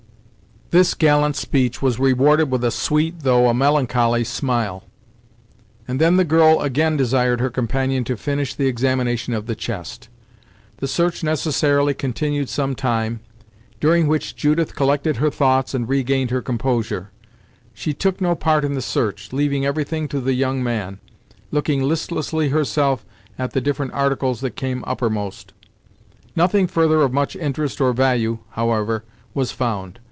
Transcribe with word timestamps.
This 0.71 0.93
gallant 0.93 1.35
speech 1.35 1.81
was 1.81 1.99
rewarded 1.99 2.49
with 2.49 2.63
a 2.63 2.71
sweet, 2.71 3.23
though 3.23 3.49
a 3.49 3.53
melancholy 3.53 4.23
smile; 4.23 4.85
and 5.85 5.99
then 5.99 6.15
the 6.15 6.23
girl 6.23 6.61
again 6.61 6.95
desired 6.95 7.41
her 7.41 7.49
companion 7.49 8.05
to 8.05 8.15
finish 8.15 8.53
the 8.53 8.67
examination 8.67 9.33
of 9.33 9.47
the 9.47 9.53
chest. 9.55 10.07
The 10.77 10.87
search 10.87 11.25
necessarily 11.25 11.93
continued 11.93 12.47
some 12.47 12.73
time, 12.73 13.19
during 13.81 14.07
which 14.07 14.33
Judith 14.37 14.73
collected 14.73 15.17
her 15.17 15.29
thoughts 15.29 15.73
and 15.73 15.89
regained 15.89 16.31
her 16.31 16.41
composure. 16.41 17.11
She 17.73 17.93
took 17.93 18.21
no 18.21 18.33
part 18.33 18.63
in 18.63 18.73
the 18.73 18.81
search, 18.81 19.33
leaving 19.33 19.65
everything 19.65 20.07
to 20.07 20.21
the 20.21 20.31
young 20.35 20.63
man, 20.63 20.99
looking 21.51 21.83
listlessly 21.83 22.47
herself 22.47 23.05
at 23.37 23.51
the 23.51 23.59
different 23.59 23.91
articles 23.91 24.39
that 24.39 24.55
came 24.55 24.85
uppermost. 24.87 25.51
Nothing 26.33 26.65
further 26.65 27.01
of 27.01 27.11
much 27.11 27.35
interest 27.35 27.81
or 27.81 27.91
value, 27.91 28.37
however, 28.51 29.03
was 29.33 29.51
found. 29.51 29.99